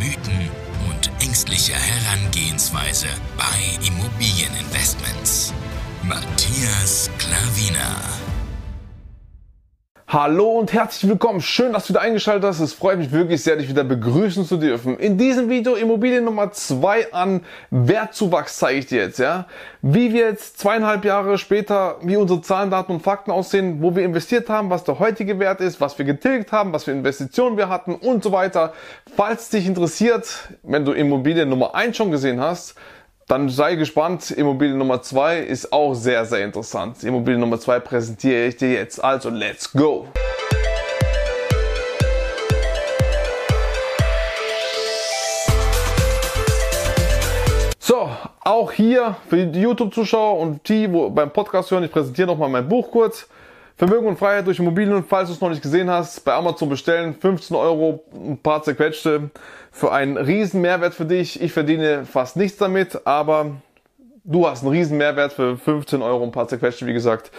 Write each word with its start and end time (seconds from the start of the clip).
Mythen 0.00 0.48
und 0.88 1.10
ängstliche 1.20 1.74
Herangehensweise 1.74 3.08
bei 3.36 3.86
Immobilieninvestments. 3.86 5.52
Matthias 6.02 7.10
Klavina. 7.18 7.49
Hallo 10.12 10.58
und 10.58 10.72
herzlich 10.72 11.08
willkommen. 11.08 11.40
Schön, 11.40 11.72
dass 11.72 11.86
du 11.86 11.90
wieder 11.90 12.00
eingeschaltet 12.00 12.42
hast. 12.42 12.58
Es 12.58 12.72
freut 12.72 12.98
mich 12.98 13.12
wirklich 13.12 13.44
sehr, 13.44 13.54
dich 13.54 13.68
wieder 13.68 13.84
begrüßen 13.84 14.44
zu 14.44 14.56
dürfen. 14.56 14.98
In 14.98 15.18
diesem 15.18 15.48
Video 15.48 15.76
Immobilien 15.76 16.24
Nummer 16.24 16.50
2 16.50 17.12
an 17.12 17.42
Wertzuwachs 17.70 18.58
zeige 18.58 18.80
ich 18.80 18.86
dir 18.86 19.02
jetzt, 19.02 19.20
ja. 19.20 19.46
Wie 19.82 20.12
wir 20.12 20.22
jetzt 20.22 20.58
zweieinhalb 20.58 21.04
Jahre 21.04 21.38
später, 21.38 21.98
wie 22.02 22.16
unsere 22.16 22.40
Zahlen, 22.40 22.72
Daten 22.72 22.90
und 22.90 23.02
Fakten 23.04 23.30
aussehen, 23.30 23.82
wo 23.82 23.94
wir 23.94 24.02
investiert 24.04 24.48
haben, 24.48 24.68
was 24.68 24.82
der 24.82 24.98
heutige 24.98 25.38
Wert 25.38 25.60
ist, 25.60 25.80
was 25.80 25.96
wir 25.96 26.04
getilgt 26.04 26.50
haben, 26.50 26.72
was 26.72 26.82
für 26.82 26.90
Investitionen 26.90 27.56
wir 27.56 27.68
hatten 27.68 27.94
und 27.94 28.24
so 28.24 28.32
weiter. 28.32 28.72
Falls 29.14 29.48
dich 29.48 29.64
interessiert, 29.64 30.48
wenn 30.64 30.84
du 30.84 30.90
Immobilien 30.90 31.48
Nummer 31.48 31.76
1 31.76 31.96
schon 31.96 32.10
gesehen 32.10 32.40
hast, 32.40 32.74
dann 33.30 33.48
sei 33.48 33.76
gespannt. 33.76 34.32
Immobilie 34.32 34.74
Nummer 34.74 35.02
2 35.02 35.38
ist 35.38 35.72
auch 35.72 35.94
sehr, 35.94 36.24
sehr 36.24 36.44
interessant. 36.44 37.04
Immobilie 37.04 37.38
Nummer 37.38 37.60
2 37.60 37.78
präsentiere 37.78 38.46
ich 38.46 38.56
dir 38.56 38.72
jetzt. 38.72 39.02
Also, 39.02 39.30
let's 39.30 39.72
go! 39.72 40.08
So, 47.78 48.10
auch 48.40 48.72
hier 48.72 49.16
für 49.28 49.46
die 49.46 49.60
YouTube-Zuschauer 49.60 50.40
und 50.40 50.68
die, 50.68 50.92
wo 50.92 51.08
beim 51.10 51.32
Podcast 51.32 51.70
hören, 51.70 51.84
ich 51.84 51.92
präsentiere 51.92 52.26
nochmal 52.26 52.48
mein 52.48 52.68
Buch 52.68 52.90
kurz. 52.90 53.28
Vermögen 53.80 54.08
und 54.08 54.18
Freiheit 54.18 54.46
durch 54.46 54.58
Immobilien, 54.58 55.02
falls 55.02 55.30
du 55.30 55.34
es 55.34 55.40
noch 55.40 55.48
nicht 55.48 55.62
gesehen 55.62 55.88
hast, 55.88 56.22
bei 56.22 56.34
Amazon 56.34 56.68
bestellen, 56.68 57.14
15 57.18 57.56
Euro, 57.56 58.04
ein 58.12 58.36
paar 58.36 58.62
zerquetschte, 58.62 59.30
für 59.72 59.90
einen 59.90 60.18
riesen 60.18 60.60
Mehrwert 60.60 60.92
für 60.92 61.06
dich. 61.06 61.40
Ich 61.40 61.54
verdiene 61.54 62.04
fast 62.04 62.36
nichts 62.36 62.58
damit, 62.58 63.06
aber 63.06 63.52
du 64.22 64.46
hast 64.46 64.64
einen 64.64 64.72
riesen 64.72 64.98
Mehrwert 64.98 65.32
für 65.32 65.56
15 65.56 66.02
Euro, 66.02 66.22
ein 66.24 66.30
paar 66.30 66.46
zerquetschte, 66.46 66.84
wie 66.84 66.92
gesagt. 66.92 67.30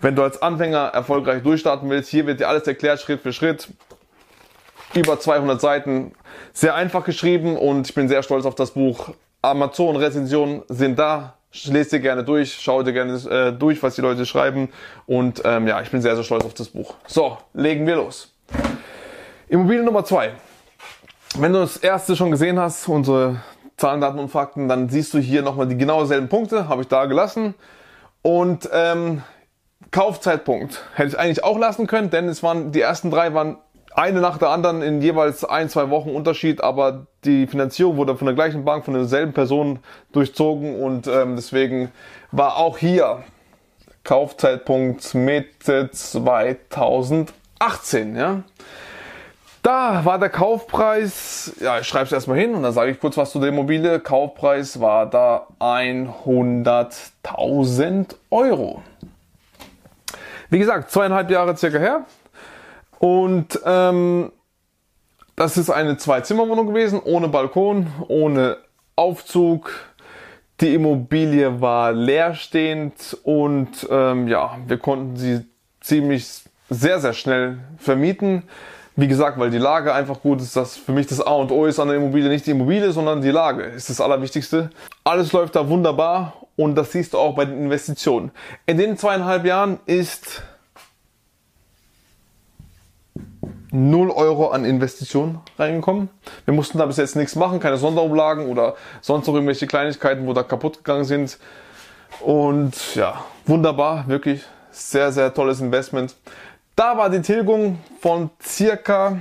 Wenn 0.00 0.14
du 0.14 0.22
als 0.22 0.40
Anfänger 0.40 0.92
erfolgreich 0.94 1.42
durchstarten 1.42 1.90
willst, 1.90 2.10
hier 2.10 2.28
wird 2.28 2.38
dir 2.38 2.46
alles 2.46 2.68
erklärt, 2.68 3.00
Schritt 3.00 3.20
für 3.20 3.32
Schritt. 3.32 3.66
Über 4.94 5.18
200 5.18 5.60
Seiten, 5.60 6.12
sehr 6.52 6.76
einfach 6.76 7.02
geschrieben 7.02 7.56
und 7.56 7.88
ich 7.88 7.94
bin 7.96 8.06
sehr 8.06 8.22
stolz 8.22 8.46
auf 8.46 8.54
das 8.54 8.70
Buch. 8.70 9.08
Amazon-Rezensionen 9.42 10.62
sind 10.68 10.96
da, 10.96 11.37
lese 11.52 11.90
dir 11.90 12.00
gerne 12.00 12.24
durch, 12.24 12.58
schau 12.60 12.82
dir 12.82 12.92
gerne 12.92 13.14
äh, 13.14 13.52
durch, 13.52 13.82
was 13.82 13.94
die 13.94 14.00
Leute 14.00 14.26
schreiben. 14.26 14.68
Und 15.06 15.42
ähm, 15.44 15.66
ja, 15.66 15.80
ich 15.80 15.90
bin 15.90 16.02
sehr, 16.02 16.14
sehr 16.14 16.24
stolz 16.24 16.44
auf 16.44 16.54
das 16.54 16.68
Buch. 16.68 16.94
So, 17.06 17.38
legen 17.54 17.86
wir 17.86 17.96
los. 17.96 18.34
Immobilie 19.48 19.82
Nummer 19.82 20.04
zwei. 20.04 20.32
Wenn 21.38 21.52
du 21.52 21.60
das 21.60 21.76
erste 21.76 22.16
schon 22.16 22.30
gesehen 22.30 22.58
hast, 22.58 22.88
unsere 22.88 23.42
Zahlen, 23.76 24.00
Daten 24.00 24.18
und 24.18 24.28
Fakten, 24.28 24.68
dann 24.68 24.88
siehst 24.88 25.14
du 25.14 25.18
hier 25.18 25.42
nochmal 25.42 25.66
die 25.66 25.76
genau 25.76 26.04
selben 26.04 26.28
Punkte, 26.28 26.68
habe 26.68 26.82
ich 26.82 26.88
da 26.88 27.06
gelassen. 27.06 27.54
Und 28.22 28.68
ähm, 28.72 29.22
Kaufzeitpunkt 29.90 30.82
hätte 30.94 31.10
ich 31.10 31.18
eigentlich 31.18 31.44
auch 31.44 31.58
lassen 31.58 31.86
können, 31.86 32.10
denn 32.10 32.28
es 32.28 32.42
waren 32.42 32.72
die 32.72 32.80
ersten 32.80 33.10
drei 33.10 33.32
waren 33.32 33.58
eine 33.98 34.20
nach 34.20 34.38
der 34.38 34.50
anderen 34.50 34.80
in 34.80 35.02
jeweils 35.02 35.44
ein, 35.44 35.68
zwei 35.68 35.90
Wochen 35.90 36.10
Unterschied, 36.10 36.62
aber 36.62 37.08
die 37.24 37.48
Finanzierung 37.48 37.96
wurde 37.96 38.16
von 38.16 38.26
der 38.26 38.36
gleichen 38.36 38.64
Bank, 38.64 38.84
von 38.84 38.94
derselben 38.94 39.32
Person 39.32 39.80
durchzogen 40.12 40.80
und 40.80 41.08
ähm, 41.08 41.34
deswegen 41.34 41.90
war 42.30 42.58
auch 42.58 42.78
hier 42.78 43.24
Kaufzeitpunkt 44.04 45.14
Mitte 45.14 45.90
2018. 45.90 48.14
Ja? 48.14 48.44
Da 49.64 50.04
war 50.04 50.20
der 50.20 50.30
Kaufpreis, 50.30 51.56
ja, 51.60 51.80
ich 51.80 51.88
schreibe 51.88 52.04
es 52.04 52.12
erstmal 52.12 52.38
hin 52.38 52.54
und 52.54 52.62
dann 52.62 52.72
sage 52.72 52.92
ich 52.92 53.00
kurz 53.00 53.16
was 53.16 53.32
zu 53.32 53.40
der 53.40 53.48
Immobilie. 53.48 53.98
Kaufpreis 53.98 54.80
war 54.80 55.06
da 55.06 55.48
100.000 55.58 58.14
Euro. 58.30 58.80
Wie 60.50 60.60
gesagt, 60.60 60.92
zweieinhalb 60.92 61.30
Jahre 61.30 61.56
circa 61.56 61.78
her. 61.78 62.06
Und 62.98 63.60
ähm, 63.64 64.32
das 65.36 65.56
ist 65.56 65.70
eine 65.70 65.96
Zwei-Zimmer-Wohnung 65.96 66.66
gewesen, 66.66 67.00
ohne 67.02 67.28
Balkon, 67.28 67.86
ohne 68.08 68.56
Aufzug. 68.96 69.70
Die 70.60 70.74
Immobilie 70.74 71.60
war 71.60 71.92
leerstehend 71.92 73.16
und 73.22 73.86
ähm, 73.88 74.26
ja, 74.26 74.58
wir 74.66 74.78
konnten 74.78 75.16
sie 75.16 75.46
ziemlich 75.80 76.42
sehr, 76.68 76.98
sehr 76.98 77.12
schnell 77.12 77.58
vermieten. 77.78 78.42
Wie 78.96 79.06
gesagt, 79.06 79.38
weil 79.38 79.50
die 79.50 79.58
Lage 79.58 79.94
einfach 79.94 80.20
gut 80.20 80.40
ist, 80.40 80.56
das 80.56 80.76
für 80.76 80.90
mich 80.90 81.06
das 81.06 81.20
A 81.24 81.30
und 81.34 81.52
O 81.52 81.66
ist 81.66 81.78
an 81.78 81.86
der 81.86 81.98
Immobilie 81.98 82.28
nicht 82.28 82.46
die 82.46 82.50
Immobilie, 82.50 82.90
sondern 82.90 83.22
die 83.22 83.30
Lage 83.30 83.62
ist 83.62 83.88
das 83.88 84.00
Allerwichtigste. 84.00 84.70
Alles 85.04 85.32
läuft 85.32 85.54
da 85.54 85.68
wunderbar 85.68 86.32
und 86.56 86.74
das 86.74 86.90
siehst 86.90 87.12
du 87.12 87.18
auch 87.18 87.36
bei 87.36 87.44
den 87.44 87.62
Investitionen. 87.62 88.32
In 88.66 88.76
den 88.76 88.96
zweieinhalb 88.96 89.44
Jahren 89.44 89.78
ist 89.86 90.42
0 93.70 94.10
Euro 94.10 94.48
an 94.48 94.64
Investitionen 94.64 95.40
reingekommen. 95.58 96.08
Wir 96.44 96.54
mussten 96.54 96.78
da 96.78 96.86
bis 96.86 96.96
jetzt 96.96 97.16
nichts 97.16 97.36
machen, 97.36 97.60
keine 97.60 97.76
Sonderumlagen 97.76 98.46
oder 98.46 98.74
sonst 99.00 99.26
noch 99.26 99.34
irgendwelche 99.34 99.66
Kleinigkeiten, 99.66 100.26
wo 100.26 100.32
da 100.32 100.42
kaputt 100.42 100.78
gegangen 100.78 101.04
sind. 101.04 101.38
Und 102.20 102.94
ja, 102.94 103.24
wunderbar, 103.46 104.08
wirklich 104.08 104.42
sehr, 104.70 105.12
sehr 105.12 105.32
tolles 105.34 105.60
Investment. 105.60 106.14
Da 106.76 106.96
war 106.96 107.10
die 107.10 107.20
Tilgung 107.20 107.78
von 108.00 108.30
circa 108.42 109.18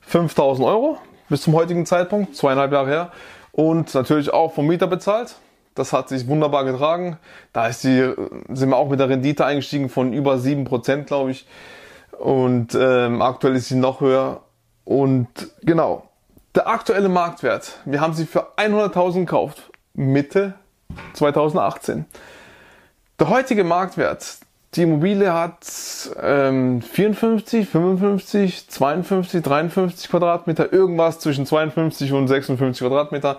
5000 0.00 0.66
Euro 0.66 0.98
bis 1.28 1.42
zum 1.42 1.54
heutigen 1.54 1.86
Zeitpunkt, 1.86 2.36
zweieinhalb 2.36 2.72
Jahre 2.72 2.88
her. 2.88 3.12
Und 3.52 3.94
natürlich 3.94 4.32
auch 4.32 4.52
vom 4.52 4.66
Mieter 4.66 4.86
bezahlt. 4.86 5.36
Das 5.74 5.92
hat 5.92 6.08
sich 6.08 6.26
wunderbar 6.28 6.64
getragen. 6.64 7.18
Da 7.52 7.66
ist 7.66 7.82
die, 7.84 8.12
sind 8.52 8.68
wir 8.68 8.76
auch 8.76 8.88
mit 8.88 9.00
der 9.00 9.08
Rendite 9.08 9.44
eingestiegen 9.44 9.88
von 9.88 10.12
über 10.12 10.34
7%, 10.34 11.04
glaube 11.04 11.32
ich. 11.32 11.46
Und 12.18 12.74
ähm, 12.74 13.22
aktuell 13.22 13.56
ist 13.56 13.68
sie 13.68 13.76
noch 13.76 14.00
höher. 14.00 14.42
Und 14.84 15.28
genau, 15.62 16.08
der 16.54 16.68
aktuelle 16.68 17.08
Marktwert, 17.08 17.78
wir 17.84 18.00
haben 18.00 18.14
sie 18.14 18.26
für 18.26 18.56
100.000 18.56 19.20
gekauft, 19.20 19.70
Mitte 19.94 20.54
2018. 21.14 22.04
Der 23.18 23.28
heutige 23.28 23.64
Marktwert, 23.64 24.38
die 24.74 24.82
Immobilie 24.82 25.32
hat 25.32 25.66
ähm, 26.20 26.82
54, 26.82 27.68
55, 27.68 28.68
52, 28.68 29.42
53 29.42 30.10
Quadratmeter, 30.10 30.72
irgendwas 30.72 31.20
zwischen 31.20 31.46
52 31.46 32.12
und 32.12 32.26
56 32.26 32.86
Quadratmeter. 32.86 33.38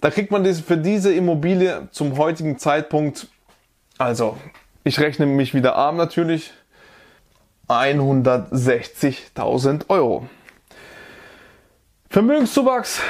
Da 0.00 0.10
kriegt 0.10 0.30
man 0.30 0.44
das 0.44 0.60
für 0.60 0.76
diese 0.76 1.14
Immobilie 1.14 1.88
zum 1.90 2.18
heutigen 2.18 2.58
Zeitpunkt, 2.58 3.28
also 3.96 4.36
ich 4.84 5.00
rechne 5.00 5.24
mich 5.24 5.54
wieder 5.54 5.76
arm 5.76 5.96
natürlich, 5.96 6.52
160.000 7.68 9.88
Euro. 9.88 10.28
Vermögenszuwachs 12.08 13.00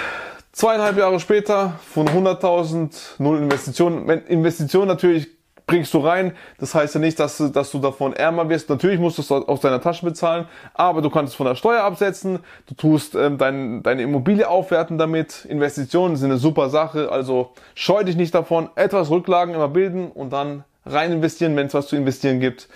zweieinhalb 0.52 0.96
Jahre 0.96 1.20
später 1.20 1.78
von 1.92 2.08
100.000, 2.08 3.18
null 3.18 3.36
Investitionen. 3.38 4.08
Investitionen 4.08 4.88
natürlich 4.88 5.28
bringst 5.66 5.94
du 5.94 5.98
rein. 5.98 6.32
Das 6.58 6.74
heißt 6.74 6.94
ja 6.94 7.00
nicht, 7.00 7.18
dass 7.18 7.38
du, 7.38 7.48
dass 7.48 7.70
du 7.70 7.78
davon 7.78 8.12
ärmer 8.12 8.48
wirst. 8.48 8.68
Natürlich 8.68 9.00
musst 9.00 9.18
du 9.18 9.22
es 9.22 9.30
aus 9.30 9.60
deiner 9.60 9.80
Tasche 9.80 10.04
bezahlen, 10.04 10.46
aber 10.74 11.02
du 11.02 11.10
kannst 11.10 11.32
es 11.32 11.36
von 11.36 11.46
der 11.46 11.54
Steuer 11.54 11.82
absetzen. 11.82 12.40
Du 12.66 12.74
tust 12.74 13.14
ähm, 13.14 13.38
dein, 13.38 13.82
deine 13.82 14.02
Immobilie 14.02 14.48
aufwerten 14.48 14.98
damit. 14.98 15.44
Investitionen 15.46 16.16
sind 16.16 16.30
eine 16.30 16.38
super 16.38 16.70
Sache. 16.70 17.10
Also 17.10 17.52
scheu 17.74 18.04
dich 18.04 18.16
nicht 18.16 18.34
davon. 18.34 18.68
Etwas 18.76 19.10
Rücklagen 19.10 19.54
immer 19.54 19.68
bilden 19.68 20.10
und 20.10 20.32
dann 20.32 20.64
rein 20.86 21.12
investieren, 21.12 21.56
wenn 21.56 21.66
es 21.66 21.74
was 21.74 21.88
zu 21.88 21.96
investieren 21.96 22.40
gibt. 22.40 22.68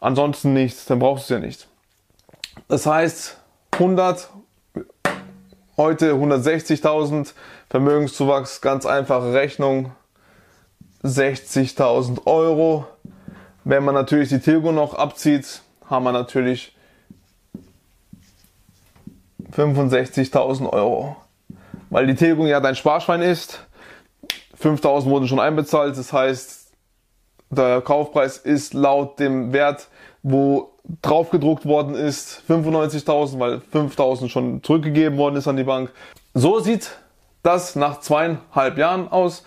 Ansonsten 0.00 0.54
nichts, 0.54 0.86
dann 0.86 0.98
brauchst 0.98 1.28
du 1.28 1.34
es 1.34 1.40
ja 1.40 1.46
nicht. 1.46 1.68
Das 2.68 2.86
heißt, 2.86 3.38
100, 3.72 4.30
heute 5.76 6.14
160.000 6.14 7.34
Vermögenszuwachs, 7.68 8.60
ganz 8.62 8.86
einfache 8.86 9.32
Rechnung, 9.32 9.92
60.000 11.04 12.26
Euro. 12.26 12.86
Wenn 13.64 13.84
man 13.84 13.94
natürlich 13.94 14.30
die 14.30 14.40
Tilgung 14.40 14.74
noch 14.74 14.94
abzieht, 14.94 15.62
haben 15.88 16.04
wir 16.04 16.12
natürlich 16.12 16.74
65.000 19.52 20.70
Euro. 20.72 21.16
Weil 21.90 22.06
die 22.06 22.14
Tilgung 22.14 22.46
ja 22.46 22.60
dein 22.60 22.76
Sparschwein 22.76 23.22
ist. 23.22 23.66
5.000 24.62 25.06
wurden 25.06 25.26
schon 25.26 25.40
einbezahlt, 25.40 25.96
das 25.96 26.12
heißt, 26.12 26.59
der 27.50 27.80
Kaufpreis 27.80 28.38
ist 28.38 28.74
laut 28.74 29.18
dem 29.18 29.52
Wert, 29.52 29.88
wo 30.22 30.70
drauf 31.02 31.30
gedruckt 31.30 31.66
worden 31.66 31.94
ist, 31.94 32.42
95.000, 32.48 33.38
weil 33.38 33.60
5.000 33.72 34.28
schon 34.28 34.62
zurückgegeben 34.62 35.18
worden 35.18 35.36
ist 35.36 35.48
an 35.48 35.56
die 35.56 35.64
Bank. 35.64 35.90
So 36.34 36.60
sieht 36.60 36.90
das 37.42 37.76
nach 37.76 38.00
zweieinhalb 38.00 38.78
Jahren 38.78 39.08
aus. 39.10 39.44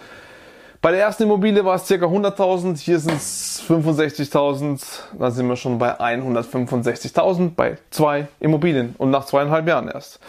Bei 0.81 0.91
der 0.91 0.99
ersten 0.99 1.23
Immobilie 1.23 1.63
war 1.63 1.75
es 1.75 1.87
ca. 1.87 1.95
100.000, 1.95 2.77
hier 2.77 2.99
sind 2.99 3.15
es 3.15 3.63
65.000, 3.69 4.81
da 5.17 5.31
sind 5.31 5.47
wir 5.47 5.55
schon 5.55 5.77
bei 5.77 5.97
165.000 5.97 7.51
bei 7.55 7.77
zwei 7.89 8.27
Immobilien 8.41 8.93
und 8.97 9.09
nach 9.09 9.25
zweieinhalb 9.25 9.65
Jahren 9.65 9.87
erst. 9.87 10.19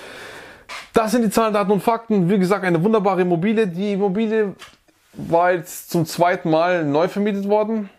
Das 0.93 1.11
sind 1.11 1.23
die 1.23 1.31
Zahlen, 1.31 1.53
Daten 1.53 1.73
und 1.73 1.83
Fakten. 1.83 2.31
Wie 2.31 2.39
gesagt, 2.39 2.65
eine 2.65 2.83
wunderbare 2.83 3.23
Immobilie. 3.23 3.67
Die 3.67 3.95
Immobilie 3.95 4.55
war 5.17 5.53
jetzt 5.53 5.91
zum 5.91 6.07
zweiten 6.07 6.51
Mal 6.51 6.85
neu 6.85 7.09
vermietet 7.09 7.49
worden 7.49 7.91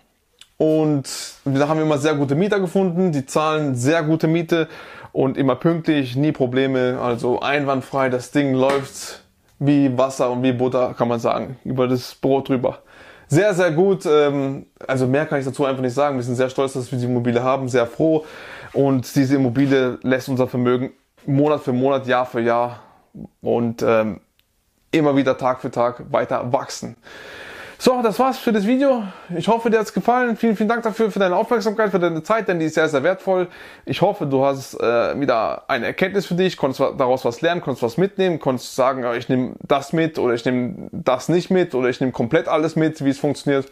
und 0.58 1.10
da 1.44 1.68
haben 1.68 1.78
wir 1.78 1.86
immer 1.86 1.98
sehr 1.98 2.16
gute 2.16 2.36
Mieter 2.36 2.60
gefunden. 2.60 3.12
Die 3.12 3.26
zahlen 3.26 3.76
sehr 3.76 4.04
gute 4.04 4.28
Miete 4.28 4.68
und 5.12 5.38
immer 5.38 5.56
pünktlich, 5.56 6.16
nie 6.16 6.32
Probleme, 6.32 7.00
also 7.02 7.40
einwandfrei. 7.42 8.10
Das 8.10 8.32
Ding 8.32 8.54
läuft 8.54 9.24
wie 9.60 9.98
Wasser 9.98 10.32
und 10.32 10.44
wie 10.44 10.54
Butter, 10.54 10.94
kann 10.98 11.08
man 11.08 11.20
sagen, 11.20 11.58
über 11.64 11.88
das 11.88 12.16
Brot 12.16 12.50
drüber. 12.50 12.80
Sehr, 13.28 13.54
sehr 13.54 13.72
gut. 13.72 14.06
Ähm, 14.06 14.68
also 14.88 15.08
mehr 15.08 15.26
kann 15.26 15.40
ich 15.40 15.46
dazu 15.46 15.66
einfach 15.66 15.82
nicht 15.82 15.94
sagen. 15.94 16.18
Wir 16.18 16.24
sind 16.24 16.36
sehr 16.36 16.50
stolz, 16.50 16.74
dass 16.74 16.92
wir 16.92 17.00
die 17.00 17.06
Immobilie 17.06 17.42
haben, 17.42 17.68
sehr 17.68 17.88
froh. 17.88 18.26
Und 18.74 19.14
diese 19.16 19.36
Immobilie 19.36 19.98
lässt 20.04 20.30
unser 20.30 20.48
Vermögen 20.48 20.92
Monat 21.26 21.62
für 21.62 21.74
Monat, 21.74 22.08
Jahr 22.08 22.26
für 22.26 22.42
Jahr 22.42 22.82
und 23.42 23.82
ähm, 23.82 24.20
immer 24.96 25.16
wieder 25.16 25.38
Tag 25.38 25.62
für 25.62 25.72
Tag 25.72 26.12
weiter 26.12 26.52
wachsen. 26.52 26.96
So, 27.78 28.02
das 28.02 28.18
war's 28.20 28.38
für 28.38 28.54
das 28.54 28.66
Video. 28.66 29.04
Ich 29.36 29.50
hoffe, 29.50 29.70
dir 29.70 29.80
hat's 29.80 29.92
gefallen. 29.92 30.38
Vielen, 30.38 30.56
vielen 30.56 30.70
Dank 30.70 30.84
dafür, 30.84 31.12
für 31.12 31.20
deine 31.20 31.36
Aufmerksamkeit, 31.36 31.92
für 31.92 32.00
deine 32.00 32.24
Zeit, 32.24 32.48
denn 32.48 32.60
die 32.60 32.68
ist 32.68 32.76
sehr, 32.76 32.88
sehr 32.88 33.04
wertvoll. 33.04 33.48
Ich 33.86 34.02
hoffe, 34.02 34.26
du 34.26 34.46
hast 34.46 34.76
äh, 34.76 35.20
wieder 35.20 35.70
eine 35.70 35.88
Erkenntnis 35.88 36.26
für 36.26 36.36
dich, 36.36 36.56
konntest 36.56 36.80
daraus 36.98 37.26
was 37.26 37.42
lernen, 37.42 37.62
konntest 37.62 37.84
was 37.84 37.98
mitnehmen, 37.98 38.40
konntest 38.40 38.76
sagen, 38.76 39.06
ich 39.18 39.28
nehme 39.28 39.56
das 39.68 39.92
mit 39.92 40.18
oder 40.18 40.34
ich 40.34 40.46
nehme 40.46 40.88
das 40.92 41.28
nicht 41.28 41.52
mit 41.52 41.76
oder 41.76 41.90
ich 41.90 42.00
nehme 42.00 42.14
komplett 42.14 42.48
alles 42.48 42.78
mit, 42.78 43.04
wie 43.04 43.10
es 43.10 43.20
funktioniert. 43.20 43.70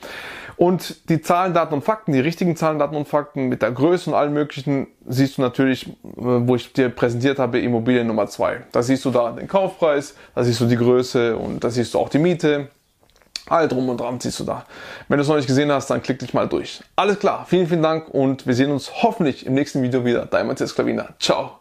Und 0.57 1.09
die 1.09 1.21
Zahlen, 1.21 1.53
Daten 1.53 1.73
und 1.73 1.83
Fakten, 1.83 2.11
die 2.11 2.19
richtigen 2.19 2.57
Zahlen, 2.57 2.79
Daten 2.79 2.95
und 2.95 3.07
Fakten 3.07 3.47
mit 3.47 3.61
der 3.61 3.71
Größe 3.71 4.09
und 4.09 4.15
allen 4.15 4.33
möglichen, 4.33 4.87
siehst 5.07 5.37
du 5.37 5.41
natürlich, 5.41 5.87
äh, 5.87 5.91
wo 6.15 6.55
ich 6.55 6.73
dir 6.73 6.89
präsentiert 6.89 7.39
habe, 7.39 7.59
Immobilie 7.59 8.03
Nummer 8.03 8.27
zwei. 8.27 8.63
Da 8.73 8.83
siehst 8.83 9.05
du 9.05 9.11
da 9.11 9.31
den 9.31 9.47
Kaufpreis, 9.47 10.13
da 10.35 10.43
siehst 10.43 10.59
du 10.59 10.65
die 10.65 10.77
Größe 10.77 11.37
und 11.37 11.63
da 11.63 11.69
siehst 11.69 11.93
du 11.93 11.99
auch 11.99 12.09
die 12.09 12.19
Miete 12.19 12.67
All 13.53 13.67
drum 13.67 13.87
und 13.87 13.99
dran 13.99 14.19
siehst 14.19 14.39
du 14.39 14.45
da. 14.45 14.65
Wenn 15.07 15.17
du 15.17 15.21
es 15.21 15.27
noch 15.27 15.35
nicht 15.35 15.45
gesehen 15.45 15.71
hast, 15.71 15.87
dann 15.91 16.01
klick 16.01 16.17
dich 16.17 16.33
mal 16.33 16.49
durch. 16.49 16.81
Alles 16.95 17.19
klar, 17.19 17.45
vielen, 17.47 17.67
vielen 17.67 17.83
Dank 17.83 18.09
und 18.09 18.47
wir 18.47 18.55
sehen 18.55 18.71
uns 18.71 19.03
hoffentlich 19.03 19.45
im 19.45 19.53
nächsten 19.53 19.83
Video 19.83 20.03
wieder. 20.03 20.25
Dein 20.25 20.47
Matthias 20.47 20.73
Klaviner. 20.73 21.09
Ciao. 21.19 21.59